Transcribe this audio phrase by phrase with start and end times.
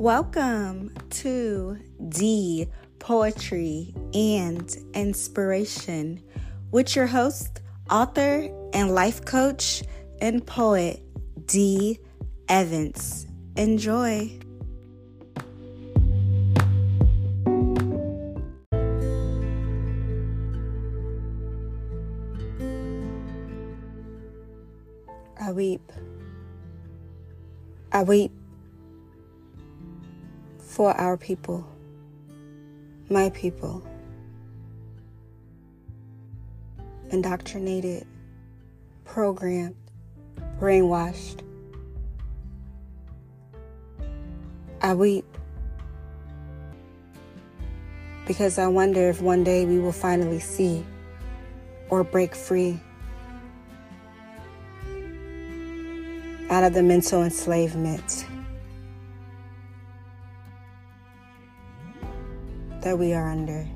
[0.00, 1.76] Welcome to
[2.08, 2.66] D
[3.00, 6.22] Poetry and Inspiration
[6.70, 9.82] with your host, author, and life coach
[10.22, 11.02] and poet,
[11.44, 12.00] D
[12.48, 13.26] Evans.
[13.56, 14.38] Enjoy.
[25.38, 25.92] I weep.
[27.92, 28.39] I weep
[30.80, 31.62] for our people,
[33.10, 33.86] my people,
[37.10, 38.06] indoctrinated,
[39.04, 39.76] programmed,
[40.58, 41.42] brainwashed.
[44.80, 45.26] I weep
[48.26, 50.82] because I wonder if one day we will finally see
[51.90, 52.80] or break free
[56.48, 58.24] out of the mental enslavement
[62.82, 63.68] that we are under.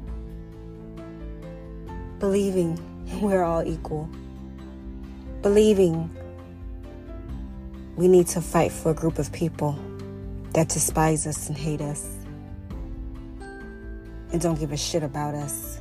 [2.19, 2.78] Believing
[3.20, 4.08] we're all equal.
[5.42, 6.10] Believing
[7.97, 9.78] we need to fight for a group of people
[10.52, 12.16] that despise us and hate us
[14.32, 15.78] and don't give a shit about us.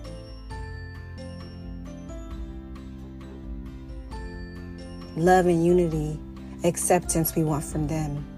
[5.15, 6.19] Love and unity
[6.63, 8.32] acceptance we want from them.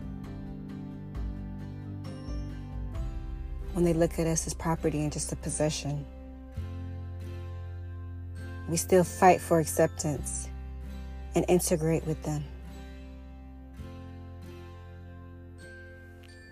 [3.75, 6.05] When they look at us as property and just a possession,
[8.69, 10.47] we still fight for acceptance
[11.35, 12.45] and integrate with them.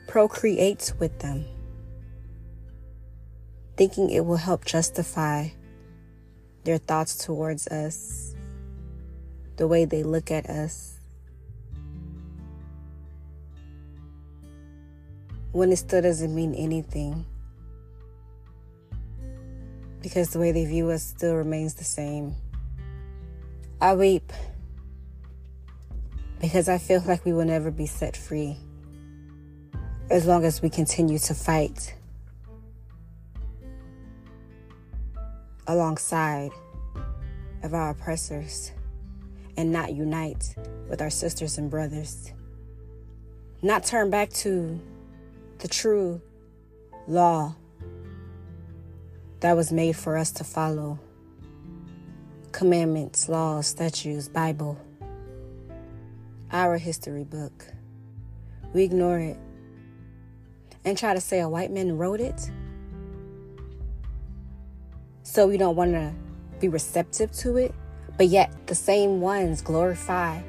[0.05, 1.45] Procreate with them,
[3.77, 5.47] thinking it will help justify
[6.65, 8.35] their thoughts towards us,
[9.55, 10.99] the way they look at us
[15.53, 17.25] when it still doesn't mean anything.
[20.01, 22.35] Because the way they view us still remains the same.
[23.79, 24.33] I weep
[26.41, 28.57] because I feel like we will never be set free
[30.09, 31.95] as long as we continue to fight
[35.67, 36.51] alongside
[37.61, 38.71] of our oppressors
[39.55, 40.55] and not unite
[40.89, 42.33] with our sisters and brothers.
[43.61, 44.81] Not turn back to
[45.59, 46.21] the true
[47.07, 47.55] law
[49.39, 50.99] that was made for us to follow
[52.51, 54.79] commandments, laws, statutes, Bible,
[56.51, 57.65] our history book.
[58.73, 59.37] We ignore it
[60.85, 62.49] and try to say a white man wrote it.
[65.23, 66.13] So we don't want to
[66.59, 67.73] be receptive to it,
[68.17, 70.41] but yet the same ones glorify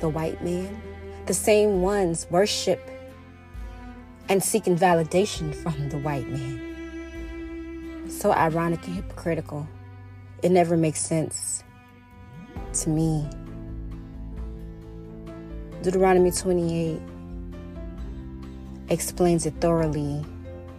[0.00, 0.82] the white man,
[1.26, 2.90] the same ones worship
[4.32, 8.08] and seeking validation from the white man.
[8.08, 9.68] So ironic and hypocritical.
[10.42, 11.62] It never makes sense
[12.80, 13.28] to me.
[15.82, 16.98] Deuteronomy 28
[18.88, 20.24] explains it thoroughly,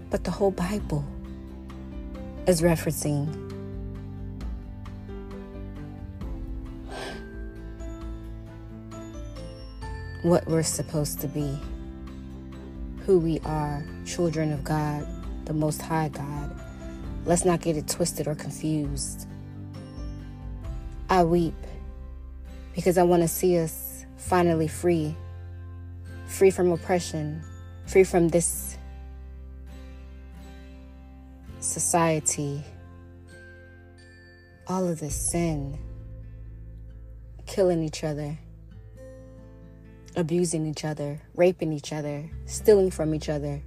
[0.10, 1.06] but the whole Bible
[2.48, 3.28] is referencing
[10.24, 11.56] what we're supposed to be
[13.06, 15.06] who we are, children of God,
[15.46, 16.58] the Most High God.
[17.26, 19.28] Let's not get it twisted or confused.
[21.10, 21.54] I weep
[22.74, 25.16] because I want to see us finally free,
[26.28, 27.44] free from oppression,
[27.88, 28.78] free from this
[31.60, 32.64] society,
[34.68, 35.78] all of this sin,
[37.46, 38.38] killing each other
[40.16, 43.62] abusing each other, raping each other, stealing from each other,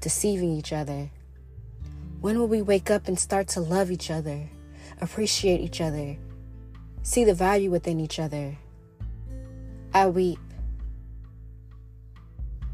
[0.00, 1.10] deceiving each other?
[2.20, 4.48] When will we wake up and start to love each other,
[5.00, 6.16] appreciate each other,
[7.02, 8.56] see the value within each other?
[9.92, 10.38] I weep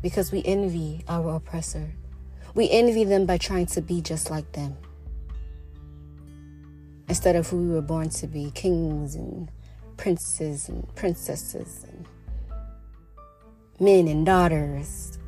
[0.03, 1.93] because we envy our oppressor.
[2.55, 4.77] We envy them by trying to be just like them
[7.09, 9.51] instead of who we were born to be kings and
[9.97, 12.07] princes and princesses and
[13.79, 15.19] men and daughters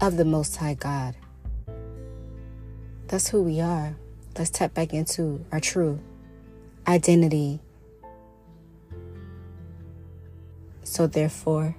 [0.00, 1.14] of the Most High God.
[3.08, 3.94] That's who we are.
[4.38, 6.00] Let's tap back into our true
[6.88, 7.60] identity.
[10.84, 11.76] So, therefore,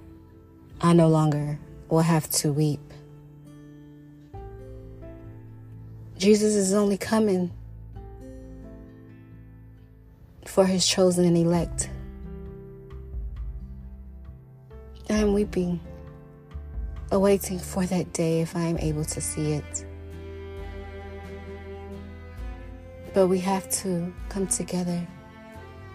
[0.80, 2.80] I no longer will have to weep.
[6.16, 7.52] Jesus is only coming
[10.46, 11.90] for his chosen and elect.
[15.24, 15.80] Am weeping
[17.10, 19.86] awaiting for that day if I am able to see it.
[23.14, 25.06] But we have to come together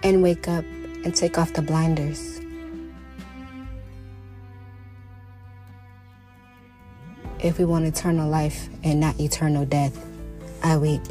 [0.03, 0.63] and wake up
[1.03, 2.39] and take off the blinders.
[7.39, 10.05] If we want eternal life and not eternal death,
[10.63, 11.03] I weep.